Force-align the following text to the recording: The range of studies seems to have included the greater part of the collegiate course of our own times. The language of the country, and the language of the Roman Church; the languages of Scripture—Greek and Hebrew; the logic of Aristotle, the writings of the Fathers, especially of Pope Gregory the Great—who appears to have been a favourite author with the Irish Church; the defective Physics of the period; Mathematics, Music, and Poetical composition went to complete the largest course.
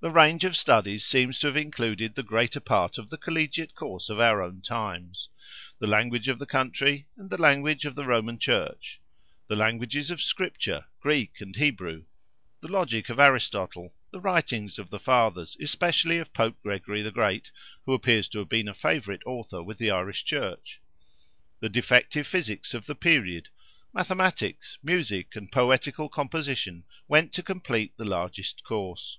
The 0.00 0.10
range 0.10 0.44
of 0.44 0.56
studies 0.56 1.04
seems 1.04 1.38
to 1.40 1.46
have 1.48 1.56
included 1.58 2.14
the 2.14 2.22
greater 2.22 2.58
part 2.58 2.96
of 2.96 3.10
the 3.10 3.18
collegiate 3.18 3.74
course 3.74 4.08
of 4.08 4.18
our 4.18 4.42
own 4.42 4.62
times. 4.62 5.28
The 5.78 5.86
language 5.86 6.26
of 6.26 6.38
the 6.38 6.46
country, 6.46 7.06
and 7.18 7.28
the 7.28 7.36
language 7.38 7.84
of 7.84 7.94
the 7.94 8.06
Roman 8.06 8.38
Church; 8.38 8.98
the 9.46 9.56
languages 9.56 10.10
of 10.10 10.22
Scripture—Greek 10.22 11.42
and 11.42 11.54
Hebrew; 11.54 12.06
the 12.62 12.68
logic 12.72 13.10
of 13.10 13.18
Aristotle, 13.20 13.92
the 14.10 14.22
writings 14.22 14.78
of 14.78 14.88
the 14.88 14.98
Fathers, 14.98 15.54
especially 15.60 16.16
of 16.16 16.32
Pope 16.32 16.56
Gregory 16.62 17.02
the 17.02 17.10
Great—who 17.12 17.92
appears 17.92 18.26
to 18.30 18.38
have 18.38 18.48
been 18.48 18.68
a 18.68 18.72
favourite 18.72 19.20
author 19.26 19.62
with 19.62 19.76
the 19.76 19.90
Irish 19.90 20.24
Church; 20.24 20.80
the 21.60 21.68
defective 21.68 22.26
Physics 22.26 22.72
of 22.72 22.86
the 22.86 22.94
period; 22.94 23.50
Mathematics, 23.92 24.78
Music, 24.82 25.36
and 25.36 25.52
Poetical 25.52 26.08
composition 26.08 26.84
went 27.06 27.34
to 27.34 27.42
complete 27.42 27.94
the 27.98 28.06
largest 28.06 28.64
course. 28.64 29.18